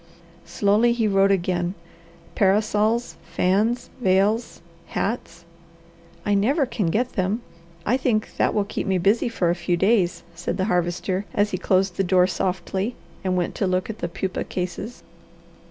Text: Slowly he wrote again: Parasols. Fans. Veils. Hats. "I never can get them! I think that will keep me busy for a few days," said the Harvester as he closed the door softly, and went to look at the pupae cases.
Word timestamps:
Slowly 0.47 0.93
he 0.93 1.07
wrote 1.07 1.29
again: 1.31 1.75
Parasols. 2.33 3.17
Fans. 3.23 3.91
Veils. 4.01 4.59
Hats. 4.87 5.45
"I 6.25 6.33
never 6.33 6.65
can 6.65 6.87
get 6.87 7.13
them! 7.13 7.43
I 7.85 7.97
think 7.97 8.35
that 8.37 8.55
will 8.55 8.63
keep 8.63 8.87
me 8.87 8.97
busy 8.97 9.29
for 9.29 9.51
a 9.51 9.53
few 9.55 9.77
days," 9.77 10.23
said 10.33 10.57
the 10.57 10.65
Harvester 10.65 11.25
as 11.35 11.51
he 11.51 11.59
closed 11.59 11.97
the 11.97 12.03
door 12.03 12.25
softly, 12.25 12.95
and 13.23 13.37
went 13.37 13.53
to 13.53 13.67
look 13.67 13.91
at 13.91 13.99
the 13.99 14.09
pupae 14.09 14.43
cases. 14.45 15.03